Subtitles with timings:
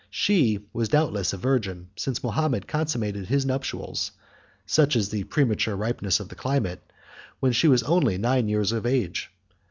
[0.09, 4.09] She was doubtless a virgin, since Mahomet consummated his nuptials
[4.65, 6.81] (such is the premature ripeness of the climate)
[7.39, 9.29] when she was only nine years of age.